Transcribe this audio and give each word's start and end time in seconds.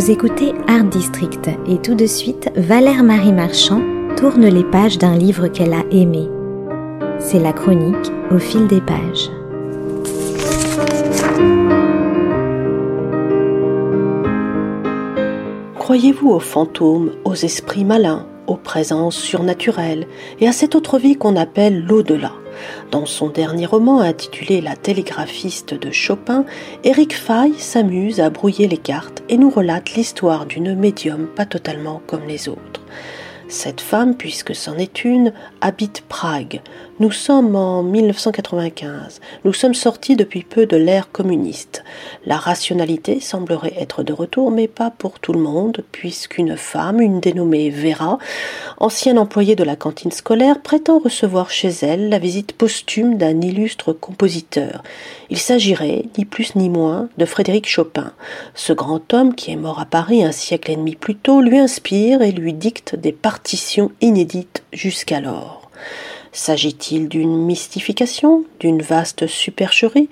Vous 0.00 0.10
écoutez 0.10 0.54
Art 0.66 0.84
District 0.84 1.50
et 1.68 1.76
tout 1.76 1.94
de 1.94 2.06
suite, 2.06 2.50
Valère 2.56 3.02
Marie 3.02 3.34
Marchand 3.34 3.82
tourne 4.16 4.46
les 4.46 4.64
pages 4.64 4.96
d'un 4.96 5.14
livre 5.14 5.48
qu'elle 5.48 5.74
a 5.74 5.84
aimé. 5.90 6.26
C'est 7.18 7.38
la 7.38 7.52
chronique 7.52 8.10
au 8.30 8.38
fil 8.38 8.66
des 8.66 8.80
pages. 8.80 9.28
Croyez-vous 15.74 16.30
aux 16.30 16.40
fantômes, 16.40 17.10
aux 17.26 17.34
esprits 17.34 17.84
malins, 17.84 18.26
aux 18.46 18.56
présences 18.56 19.16
surnaturelles 19.16 20.06
et 20.40 20.48
à 20.48 20.52
cette 20.52 20.76
autre 20.76 20.98
vie 20.98 21.16
qu'on 21.16 21.36
appelle 21.36 21.84
l'au-delà? 21.84 22.39
Dans 22.90 23.06
son 23.06 23.28
dernier 23.28 23.66
roman 23.66 24.00
intitulé 24.00 24.60
La 24.60 24.76
télégraphiste 24.76 25.74
de 25.74 25.90
Chopin, 25.90 26.44
Eric 26.84 27.14
Fay 27.14 27.52
s'amuse 27.58 28.20
à 28.20 28.30
brouiller 28.30 28.68
les 28.68 28.78
cartes 28.78 29.22
et 29.28 29.36
nous 29.36 29.50
relate 29.50 29.94
l'histoire 29.94 30.46
d'une 30.46 30.74
médium 30.74 31.26
pas 31.26 31.46
totalement 31.46 32.02
comme 32.06 32.26
les 32.26 32.48
autres. 32.48 32.80
Cette 33.50 33.80
femme, 33.80 34.14
puisque 34.14 34.54
c'en 34.54 34.78
est 34.78 35.04
une, 35.04 35.32
habite 35.60 36.02
Prague. 36.02 36.60
Nous 37.00 37.10
sommes 37.10 37.56
en 37.56 37.82
1995. 37.82 39.20
Nous 39.44 39.52
sommes 39.52 39.74
sortis 39.74 40.14
depuis 40.14 40.42
peu 40.44 40.66
de 40.66 40.76
l'ère 40.76 41.10
communiste. 41.10 41.82
La 42.26 42.36
rationalité 42.36 43.18
semblerait 43.18 43.74
être 43.76 44.04
de 44.04 44.12
retour, 44.12 44.52
mais 44.52 44.68
pas 44.68 44.90
pour 44.90 45.18
tout 45.18 45.32
le 45.32 45.40
monde, 45.40 45.82
puisqu'une 45.90 46.56
femme, 46.56 47.00
une 47.00 47.18
dénommée 47.18 47.70
Vera, 47.70 48.18
ancienne 48.78 49.18
employée 49.18 49.56
de 49.56 49.64
la 49.64 49.74
cantine 49.74 50.12
scolaire, 50.12 50.62
prétend 50.62 51.00
recevoir 51.00 51.50
chez 51.50 51.70
elle 51.82 52.08
la 52.08 52.20
visite 52.20 52.52
posthume 52.52 53.16
d'un 53.16 53.40
illustre 53.40 53.92
compositeur. 53.92 54.84
Il 55.28 55.38
s'agirait, 55.38 56.04
ni 56.18 56.24
plus 56.24 56.54
ni 56.54 56.68
moins, 56.68 57.08
de 57.18 57.24
Frédéric 57.24 57.68
Chopin. 57.68 58.12
Ce 58.54 58.72
grand 58.72 59.12
homme, 59.12 59.34
qui 59.34 59.50
est 59.50 59.56
mort 59.56 59.80
à 59.80 59.86
Paris 59.86 60.22
un 60.22 60.32
siècle 60.32 60.70
et 60.70 60.76
demi 60.76 60.94
plus 60.94 61.16
tôt, 61.16 61.40
lui 61.40 61.58
inspire 61.58 62.22
et 62.22 62.30
lui 62.30 62.52
dicte 62.52 62.94
des 62.94 63.12
partitions 63.40 63.90
inédites 64.02 64.62
jusqu'alors. 64.70 65.70
S'agit-il 66.30 67.08
d'une 67.08 67.46
mystification, 67.46 68.44
d'une 68.60 68.82
vaste 68.82 69.26
supercherie? 69.26 70.10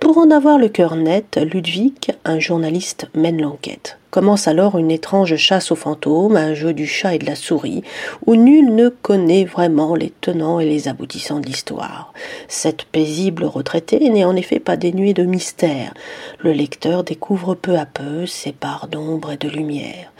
Pour 0.00 0.16
en 0.16 0.30
avoir 0.30 0.56
le 0.56 0.70
cœur 0.70 0.96
net, 0.96 1.36
Ludwig, 1.36 2.14
un 2.24 2.38
journaliste, 2.38 3.08
mène 3.14 3.42
l'enquête. 3.42 3.98
Commence 4.16 4.48
alors 4.48 4.78
une 4.78 4.90
étrange 4.90 5.36
chasse 5.36 5.70
aux 5.70 5.76
fantômes, 5.76 6.38
un 6.38 6.54
jeu 6.54 6.72
du 6.72 6.86
chat 6.86 7.14
et 7.14 7.18
de 7.18 7.26
la 7.26 7.34
souris, 7.34 7.82
où 8.24 8.34
nul 8.34 8.74
ne 8.74 8.88
connaît 8.88 9.44
vraiment 9.44 9.94
les 9.94 10.10
tenants 10.22 10.58
et 10.58 10.64
les 10.64 10.88
aboutissants 10.88 11.38
de 11.38 11.44
l'histoire. 11.44 12.14
Cette 12.48 12.84
paisible 12.84 13.44
retraitée 13.44 14.08
n'est 14.08 14.24
en 14.24 14.34
effet 14.34 14.58
pas 14.58 14.78
dénuée 14.78 15.12
de 15.12 15.24
mystère. 15.24 15.92
Le 16.38 16.52
lecteur 16.52 17.04
découvre 17.04 17.54
peu 17.54 17.76
à 17.76 17.84
peu 17.84 18.24
ses 18.24 18.52
parts 18.52 18.88
d'ombre 18.88 19.32
et 19.32 19.36
de 19.36 19.50
lumière. 19.50 20.10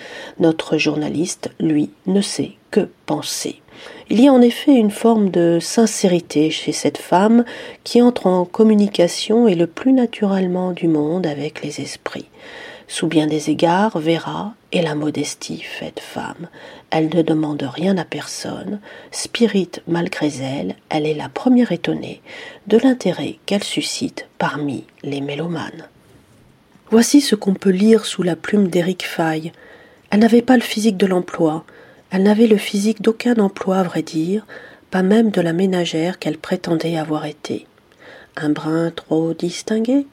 Notre 0.41 0.77
journaliste, 0.77 1.49
lui, 1.59 1.89
ne 2.05 2.21
sait 2.21 2.53
que 2.71 2.91
penser. 3.07 3.63
Il 4.11 4.21
y 4.21 4.29
a 4.29 4.33
en 4.33 4.43
effet 4.43 4.75
une 4.75 4.91
forme 4.91 5.31
de 5.31 5.57
sincérité 5.59 6.51
chez 6.51 6.73
cette 6.73 6.99
femme 6.99 7.47
qui 7.83 8.03
entre 8.03 8.27
en 8.27 8.45
communication 8.45 9.49
et 9.49 9.55
le 9.55 9.67
plus 9.67 9.95
naturellement 9.95 10.73
du 10.73 10.87
monde 10.87 11.27
avec 11.27 11.65
les 11.65 11.81
esprits. 11.81 12.29
Sous 12.89 13.09
bien 13.09 13.27
des 13.27 13.51
égards, 13.51 13.99
Vera 13.99 14.55
est 14.73 14.83
la 14.83 14.95
modestie 14.95 15.61
faite 15.61 15.99
femme. 16.01 16.49
Elle 16.91 17.09
ne 17.09 17.23
demande 17.23 17.63
rien 17.63 17.99
à 17.99 18.05
personne. 18.05 18.81
Spirit 19.11 19.71
malgré 19.89 20.31
elle, 20.41 20.77
elle 20.89 21.05
est 21.07 21.15
la 21.15 21.29
première 21.29 21.73
étonnée 21.73 22.23
de 22.69 22.79
l'intérêt 22.79 23.39
qu'elle 23.45 23.65
suscite 23.65 24.29
parmi 24.39 24.85
les 25.03 25.21
mélomanes. 25.21 25.89
Voici 26.91 27.21
ce 27.21 27.35
qu'on 27.35 27.55
peut 27.55 27.71
lire 27.71 28.07
sous 28.07 28.23
la 28.23 28.37
plume 28.37 28.69
d'Éric 28.69 29.05
Faye. 29.05 29.51
Elle 30.11 30.21
n'avait 30.21 30.43
pas 30.43 30.57
le 30.57 30.63
physique 30.63 30.97
de 30.97 31.07
l'emploi. 31.07 31.65
Elle 32.13 32.23
n'avait 32.23 32.47
le 32.47 32.57
physique 32.57 33.03
d'aucun 33.03 33.35
emploi, 33.39 33.79
à 33.79 33.83
vrai 33.83 34.03
dire, 34.03 34.47
pas 34.93 35.03
même 35.03 35.31
de 35.31 35.41
la 35.41 35.53
ménagère 35.53 36.21
qu'elle 36.21 36.39
prétendait 36.39 36.97
avoir 36.97 37.27
été. 37.27 37.67
Un 38.37 38.51
brin 38.51 38.93
trop 38.93 39.35
distingué 39.35 40.07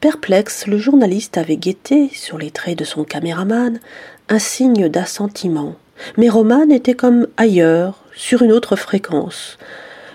Perplexe, 0.00 0.66
le 0.66 0.76
journaliste 0.76 1.38
avait 1.38 1.56
guetté, 1.56 2.10
sur 2.12 2.36
les 2.36 2.50
traits 2.50 2.78
de 2.78 2.84
son 2.84 3.04
caméraman, 3.04 3.80
un 4.28 4.38
signe 4.38 4.88
d'assentiment. 4.90 5.74
Mais 6.18 6.28
Romane 6.28 6.70
était 6.70 6.94
comme 6.94 7.28
ailleurs, 7.38 8.02
sur 8.14 8.42
une 8.42 8.52
autre 8.52 8.76
fréquence. 8.76 9.56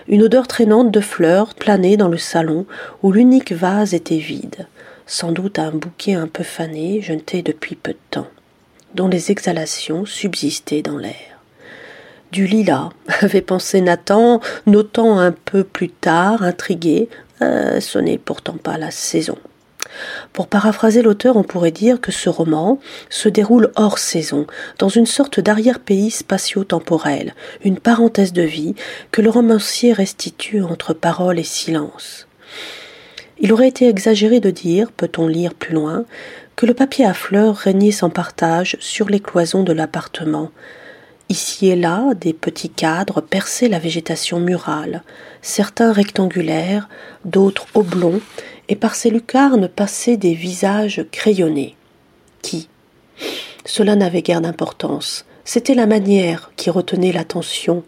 Une 0.06 0.22
odeur 0.22 0.46
traînante 0.46 0.92
de 0.92 1.00
fleurs 1.00 1.54
planait 1.54 1.96
dans 1.96 2.08
le 2.08 2.18
salon 2.18 2.64
où 3.02 3.10
l'unique 3.10 3.52
vase 3.52 3.92
était 3.92 4.18
vide, 4.18 4.66
sans 5.06 5.32
doute 5.32 5.58
un 5.58 5.72
bouquet 5.72 6.14
un 6.14 6.28
peu 6.28 6.44
fané, 6.44 7.02
jeté 7.02 7.42
depuis 7.42 7.74
peu 7.74 7.92
de 7.92 7.98
temps, 8.10 8.28
dont 8.94 9.08
les 9.08 9.32
exhalations 9.32 10.04
subsistaient 10.06 10.82
dans 10.82 10.98
l'air. 10.98 11.40
Du 12.30 12.46
lilas, 12.46 12.90
avait 13.20 13.42
pensé 13.42 13.80
Nathan, 13.80 14.40
notant 14.66 15.18
un 15.18 15.32
peu 15.32 15.64
plus 15.64 15.90
tard, 15.90 16.44
intrigué, 16.44 17.08
euh, 17.42 17.80
ce 17.80 17.98
n'est 17.98 18.18
pourtant 18.18 18.56
pas 18.56 18.78
la 18.78 18.92
saison. 18.92 19.38
Pour 20.32 20.46
paraphraser 20.46 21.02
l'auteur, 21.02 21.36
on 21.36 21.42
pourrait 21.42 21.70
dire 21.70 22.00
que 22.00 22.12
ce 22.12 22.28
roman 22.28 22.78
se 23.10 23.28
déroule 23.28 23.72
hors 23.76 23.98
saison, 23.98 24.46
dans 24.78 24.88
une 24.88 25.06
sorte 25.06 25.40
d'arrière-pays 25.40 26.10
spatio-temporel, 26.10 27.34
une 27.64 27.78
parenthèse 27.78 28.32
de 28.32 28.42
vie 28.42 28.74
que 29.10 29.22
le 29.22 29.30
romancier 29.30 29.92
restitue 29.92 30.62
entre 30.62 30.94
parole 30.94 31.38
et 31.38 31.44
silence. 31.44 32.26
Il 33.38 33.52
aurait 33.52 33.68
été 33.68 33.88
exagéré 33.88 34.40
de 34.40 34.50
dire, 34.50 34.92
peut-on 34.92 35.26
lire 35.26 35.54
plus 35.54 35.74
loin, 35.74 36.04
que 36.54 36.66
le 36.66 36.74
papier 36.74 37.04
à 37.04 37.14
fleurs 37.14 37.56
régnait 37.56 37.90
sans 37.90 38.10
partage 38.10 38.76
sur 38.78 39.08
les 39.08 39.20
cloisons 39.20 39.64
de 39.64 39.72
l'appartement, 39.72 40.50
Ici 41.32 41.68
et 41.68 41.76
là, 41.76 42.12
des 42.12 42.34
petits 42.34 42.68
cadres 42.68 43.22
perçaient 43.22 43.70
la 43.70 43.78
végétation 43.78 44.38
murale, 44.38 45.02
certains 45.40 45.90
rectangulaires, 45.90 46.90
d'autres 47.24 47.64
oblongs, 47.72 48.20
et 48.68 48.76
par 48.76 48.94
ces 48.94 49.10
lucarnes 49.10 49.68
passaient 49.68 50.16
des 50.16 50.34
visages 50.34 51.04
crayonnés. 51.10 51.76
Qui 52.42 52.68
Cela 53.64 53.96
n'avait 53.96 54.22
guère 54.22 54.40
d'importance. 54.40 55.24
C'était 55.44 55.74
la 55.74 55.86
manière 55.86 56.52
qui 56.56 56.70
retenait 56.70 57.12
l'attention. 57.12 57.82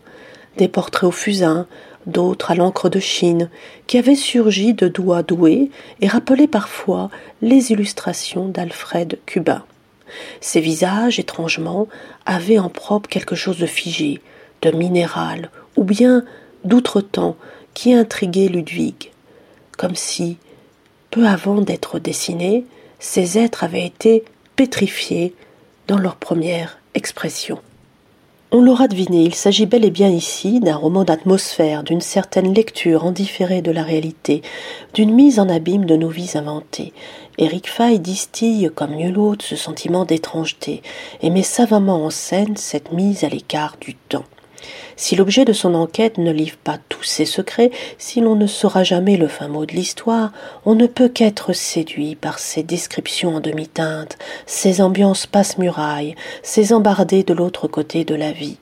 Des 0.57 0.69
portraits 0.69 1.09
au 1.09 1.13
fusain, 1.13 1.67
d'autres 2.07 2.51
à 2.51 2.55
l'encre 2.55 2.89
de 2.89 3.01
Chine, 3.01 3.51
qui 3.87 3.99
avaient 3.99 4.15
surgi 4.15 4.75
de 4.75 4.89
doigts 4.89 5.23
doués 5.23 5.71
et 6.01 6.09
rappelaient 6.09 6.49
parfois 6.49 7.11
les 7.43 7.73
illustrations 7.73 8.49
d'Alfred 8.49 9.19
Cubain. 9.27 9.65
Ces 10.41 10.61
visages, 10.61 11.19
étrangement, 11.19 11.89
avaient 12.27 12.59
en 12.59 12.69
propre 12.69 13.09
quelque 13.09 13.34
chose 13.34 13.59
de 13.59 13.67
figé, 13.67 14.21
de 14.63 14.71
minéral, 14.71 15.51
ou 15.77 15.84
bien 15.84 16.25
d'outre-temps, 16.65 17.37
qui 17.75 17.93
intriguait 17.93 18.49
Ludwig, 18.49 19.11
comme 19.77 19.97
si, 19.97 20.39
peu 21.15 21.29
avant 21.29 21.61
d'être 21.61 22.01
dessinés, 22.01 22.65
ces 22.99 23.39
êtres 23.39 23.63
avaient 23.63 23.87
été 23.87 24.25
pétrifiés 24.57 25.33
dans 25.87 25.97
leur 25.97 26.17
première 26.17 26.81
expression. 26.95 27.61
On 28.51 28.61
l'aura 28.61 28.89
deviné, 28.89 29.23
il 29.23 29.35
s'agit 29.37 29.67
bel 29.67 29.85
et 29.85 29.93
bien 29.93 30.09
ici 30.09 30.59
d'un 30.59 30.75
roman 30.75 31.05
d'atmosphère, 31.05 31.85
d'une 31.85 32.01
certaine 32.01 32.53
lecture 32.53 33.05
en 33.05 33.13
différé 33.13 33.63
de 33.63 33.71
la 33.71 33.85
réalité, 33.85 34.43
d'une 34.93 35.15
mise 35.15 35.39
en 35.39 35.49
abîme 35.49 35.85
de 35.85 35.95
nos 35.95 36.09
vies 36.09 36.33
inventées. 36.35 36.93
Eric 37.39 37.71
Fay 37.71 38.01
distille 38.01 38.69
comme 38.75 38.97
nul 38.97 39.17
autre 39.17 39.45
ce 39.45 39.55
sentiment 39.55 40.05
d'étrangeté 40.05 40.83
et 41.23 41.31
met 41.31 41.45
savamment 41.45 42.05
en 42.05 42.11
scène 42.11 42.57
cette 42.57 42.91
mise 42.91 43.23
à 43.23 43.29
l'écart 43.29 43.77
du 43.81 43.95
temps. 43.95 44.25
Si 44.97 45.17
l'objet 45.17 45.45
de 45.45 45.53
son 45.53 45.75
enquête 45.75 46.19
ne 46.19 46.31
livre 46.31 46.57
pas 46.63 46.79
tous 46.89 47.03
ses 47.03 47.25
secrets, 47.25 47.71
si 47.99 48.21
l'on 48.21 48.37
ne 48.37 48.47
saura 48.47 48.84
jamais 48.84 49.16
le 49.16 49.28
fin 49.28 49.49
mot 49.49 49.66
de 49.66 49.72
l'histoire, 49.72 50.33
on 50.65 50.75
ne 50.75 50.87
peut 50.87 51.09
qu'être 51.09 51.53
séduit 51.53 52.15
par 52.15 52.39
ses 52.39 52.63
descriptions 52.63 53.37
en 53.37 53.41
demi-teinte, 53.41 54.16
ses 54.47 54.81
ambiances 54.81 55.27
passe-murailles, 55.27 56.15
ses 56.43 56.72
embardées 56.72 57.25
de 57.25 57.34
l'autre 57.34 57.69
côté 57.69 58.05
de 58.05 58.15
la 58.15 58.33
vie. 58.33 58.59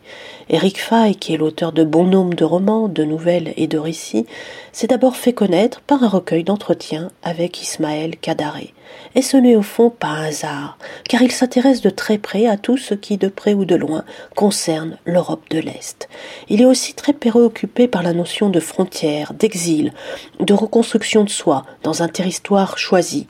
Eric 0.49 0.81
Fay, 0.81 1.15
qui 1.15 1.35
est 1.35 1.39
l'auteur 1.39 1.73
de 1.73 1.85
bon 1.85 2.05
nombre 2.05 2.35
de 2.35 2.45
romans, 2.45 2.89
de 2.89 3.05
nouvelles 3.05 3.53
et 3.57 3.67
de 3.67 3.79
récits, 3.79 4.27
s'est 4.73 4.87
d'abord 4.87 5.17
fait 5.17 5.33
connaître 5.33 5.81
par 5.81 6.03
un 6.03 6.09
recueil 6.09 6.45
d'entretiens 6.45 7.11
avec 7.23 7.63
Ismaël 7.63 8.17
Kadaré. 8.17 8.75
Et 9.15 9.23
ce 9.23 9.37
n'est 9.37 9.57
au 9.57 9.63
fond 9.63 9.91
pas 9.91 10.09
un 10.09 10.25
hasard, 10.25 10.79
car 11.09 11.21
il 11.23 11.33
s'intéresse 11.33 11.83
de 11.83 11.91
très 11.91 12.19
près 12.19 12.47
à 12.47 12.57
tout 12.57 12.79
ce 12.79 12.95
qui, 12.95 13.19
de 13.19 13.29
près 13.29 13.53
ou 13.53 13.65
de 13.65 13.75
loin, 13.75 14.05
concerne 14.35 14.97
l'Europe 15.05 15.45
de 15.51 15.59
l'Est. 15.59 16.09
Il 16.49 16.63
est 16.63 16.67
aussi 16.67 16.95
très 16.95 17.13
préoccupé 17.13 17.89
par 17.89 18.03
la 18.03 18.15
notion 18.15 18.49
de 18.49 18.61
frontière, 18.61 19.35
d'exil, 19.35 19.93
de 20.41 20.55
reconstruction 20.55 21.25
de 21.25 21.31
soi 21.31 21.65
dans 21.83 22.03
un 22.03 22.09
territoire 22.09 22.79
choisi. 22.79 23.27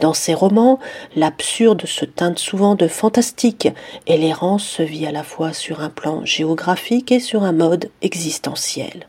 Dans 0.00 0.14
ses 0.14 0.34
romans, 0.34 0.78
l'absurde 1.16 1.84
se 1.86 2.04
teinte 2.04 2.38
souvent 2.38 2.76
de 2.76 2.86
fantastique, 2.86 3.68
et 4.06 4.16
l'errance 4.16 4.64
se 4.64 4.82
vit 4.82 5.06
à 5.06 5.12
la 5.12 5.24
fois 5.24 5.52
sur 5.52 5.80
un 5.80 5.90
plan 5.90 6.24
géographique 6.24 7.10
et 7.10 7.20
sur 7.20 7.42
un 7.42 7.52
mode 7.52 7.90
existentiel. 8.02 9.06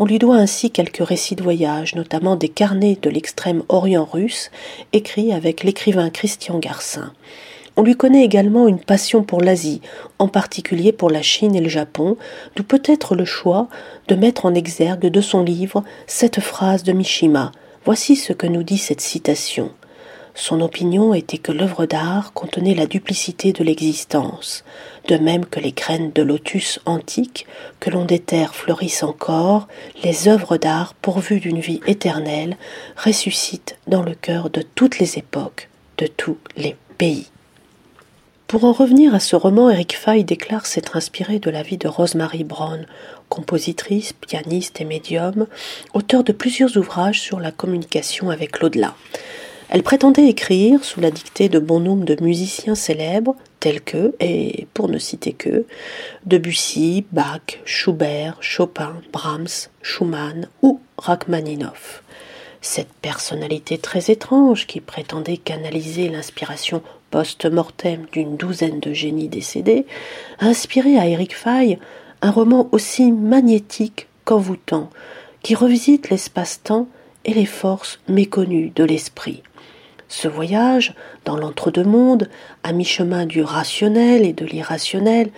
On 0.00 0.04
lui 0.04 0.20
doit 0.20 0.36
ainsi 0.36 0.70
quelques 0.70 1.04
récits 1.04 1.34
de 1.34 1.42
voyage, 1.42 1.96
notamment 1.96 2.36
des 2.36 2.48
carnets 2.48 2.96
de 3.02 3.10
l'extrême 3.10 3.64
orient 3.68 4.04
russe, 4.04 4.52
écrits 4.92 5.32
avec 5.32 5.64
l'écrivain 5.64 6.08
Christian 6.08 6.60
Garcin. 6.60 7.12
On 7.76 7.82
lui 7.82 7.96
connaît 7.96 8.24
également 8.24 8.68
une 8.68 8.78
passion 8.78 9.24
pour 9.24 9.40
l'Asie, 9.40 9.80
en 10.20 10.28
particulier 10.28 10.92
pour 10.92 11.10
la 11.10 11.22
Chine 11.22 11.56
et 11.56 11.60
le 11.60 11.68
Japon, 11.68 12.16
d'où 12.54 12.62
peut-être 12.62 13.16
le 13.16 13.24
choix 13.24 13.66
de 14.06 14.14
mettre 14.14 14.46
en 14.46 14.54
exergue 14.54 15.06
de 15.06 15.20
son 15.20 15.42
livre 15.42 15.82
cette 16.06 16.38
phrase 16.38 16.84
de 16.84 16.92
Mishima. 16.92 17.50
Voici 17.84 18.14
ce 18.14 18.32
que 18.32 18.46
nous 18.46 18.62
dit 18.62 18.78
cette 18.78 19.00
citation. 19.00 19.72
Son 20.40 20.60
opinion 20.60 21.14
était 21.14 21.36
que 21.36 21.50
l'œuvre 21.50 21.84
d'art 21.84 22.32
contenait 22.32 22.76
la 22.76 22.86
duplicité 22.86 23.52
de 23.52 23.64
l'existence, 23.64 24.62
de 25.08 25.16
même 25.16 25.44
que 25.44 25.58
les 25.58 25.72
graines 25.72 26.12
de 26.12 26.22
lotus 26.22 26.78
antiques 26.86 27.44
que 27.80 27.90
l'on 27.90 28.04
déterre 28.04 28.54
fleurissent 28.54 29.02
encore, 29.02 29.66
les 30.04 30.28
œuvres 30.28 30.56
d'art 30.56 30.94
pourvues 30.94 31.40
d'une 31.40 31.58
vie 31.58 31.80
éternelle 31.88 32.56
ressuscitent 32.96 33.78
dans 33.88 34.04
le 34.04 34.14
cœur 34.14 34.48
de 34.48 34.62
toutes 34.62 35.00
les 35.00 35.18
époques, 35.18 35.68
de 35.98 36.06
tous 36.06 36.38
les 36.56 36.76
pays. 36.98 37.26
Pour 38.46 38.64
en 38.64 38.72
revenir 38.72 39.16
à 39.16 39.20
ce 39.20 39.34
roman, 39.34 39.70
Eric 39.70 39.96
Fay 39.96 40.22
déclare 40.22 40.66
s'être 40.66 40.96
inspiré 40.96 41.40
de 41.40 41.50
la 41.50 41.64
vie 41.64 41.78
de 41.78 41.88
Rosemary 41.88 42.44
Brown, 42.44 42.86
compositrice, 43.28 44.12
pianiste 44.12 44.80
et 44.80 44.84
médium, 44.84 45.48
auteur 45.94 46.22
de 46.22 46.32
plusieurs 46.32 46.76
ouvrages 46.76 47.20
sur 47.20 47.40
la 47.40 47.50
communication 47.50 48.30
avec 48.30 48.60
l'au-delà. 48.60 48.94
Elle 49.70 49.82
prétendait 49.82 50.28
écrire, 50.28 50.82
sous 50.82 51.00
la 51.00 51.10
dictée 51.10 51.50
de 51.50 51.58
bon 51.58 51.78
nombre 51.78 52.04
de 52.04 52.16
musiciens 52.22 52.74
célèbres, 52.74 53.36
tels 53.60 53.82
que, 53.82 54.14
et 54.18 54.66
pour 54.72 54.88
ne 54.88 54.98
citer 54.98 55.34
que, 55.34 55.66
Debussy, 56.24 57.04
Bach, 57.12 57.60
Schubert, 57.66 58.38
Chopin, 58.40 58.96
Brahms, 59.12 59.68
Schumann 59.82 60.48
ou 60.62 60.80
Rachmaninoff. 60.96 62.02
Cette 62.62 62.92
personnalité 63.02 63.76
très 63.76 64.10
étrange 64.10 64.66
qui 64.66 64.80
prétendait 64.80 65.36
canaliser 65.36 66.08
l'inspiration 66.08 66.82
post-mortem 67.10 68.06
d'une 68.12 68.36
douzaine 68.36 68.80
de 68.80 68.92
génies 68.92 69.28
décédés, 69.28 69.86
a 70.38 70.46
inspiré 70.46 70.98
à 70.98 71.06
Eric 71.06 71.36
Fay 71.36 71.78
un 72.22 72.30
roman 72.30 72.68
aussi 72.72 73.12
magnétique 73.12 74.08
qu'envoûtant, 74.24 74.90
qui 75.42 75.54
revisite 75.54 76.10
l'espace-temps 76.10 76.88
et 77.24 77.34
les 77.34 77.46
forces 77.46 78.00
méconnues 78.08 78.72
de 78.74 78.84
l'esprit. 78.84 79.42
Ce 80.08 80.26
voyage 80.26 80.94
dans 81.24 81.36
l'entre-deux-mondes, 81.36 82.28
à 82.62 82.72
mi-chemin 82.72 83.26
du 83.26 83.42
rationnel 83.42 84.24
et 84.24 84.32
de 84.32 84.46
l'irrationnel, 84.46 85.30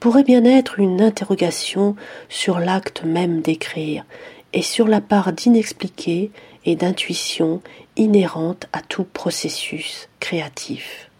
pourrait 0.00 0.24
bien 0.24 0.44
être 0.44 0.78
une 0.78 1.00
interrogation 1.00 1.94
sur 2.28 2.58
l'acte 2.58 3.04
même 3.04 3.40
d'écrire 3.40 4.04
et 4.52 4.62
sur 4.62 4.88
la 4.88 5.00
part 5.00 5.32
d'inexpliqué 5.32 6.30
et 6.64 6.76
d'intuition 6.76 7.60
inhérente 7.96 8.66
à 8.72 8.80
tout 8.80 9.04
processus 9.04 10.08
créatif. 10.20 11.10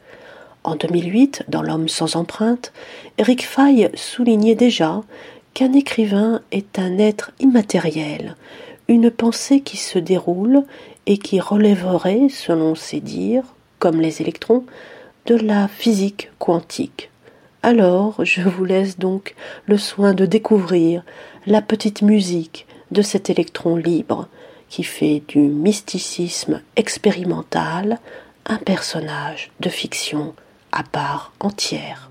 En 0.64 0.76
2008, 0.76 1.44
dans 1.48 1.60
L'homme 1.60 1.88
sans 1.88 2.16
empreinte, 2.16 2.72
Eric 3.18 3.46
Fay 3.46 3.90
soulignait 3.94 4.54
déjà 4.54 5.02
qu'un 5.52 5.74
écrivain 5.74 6.40
est 6.52 6.78
un 6.78 6.98
être 6.98 7.32
immatériel, 7.38 8.34
une 8.88 9.10
pensée 9.10 9.60
qui 9.60 9.76
se 9.76 9.98
déroule 9.98 10.64
et 11.06 11.18
qui 11.18 11.40
relèverait, 11.40 12.28
selon 12.28 12.74
ses 12.74 13.00
dires, 13.00 13.54
comme 13.78 14.00
les 14.00 14.20
électrons, 14.20 14.64
de 15.26 15.36
la 15.36 15.68
physique 15.68 16.30
quantique. 16.38 17.10
Alors, 17.62 18.22
je 18.24 18.42
vous 18.42 18.64
laisse 18.64 18.98
donc 18.98 19.34
le 19.66 19.78
soin 19.78 20.12
de 20.12 20.26
découvrir 20.26 21.02
la 21.46 21.62
petite 21.62 22.02
musique 22.02 22.66
de 22.90 23.00
cet 23.02 23.30
électron 23.30 23.76
libre 23.76 24.28
qui 24.68 24.84
fait 24.84 25.22
du 25.28 25.38
mysticisme 25.38 26.60
expérimental 26.76 27.98
un 28.46 28.56
personnage 28.58 29.50
de 29.60 29.68
fiction 29.68 30.34
à 30.72 30.82
part 30.82 31.32
entière. 31.40 32.10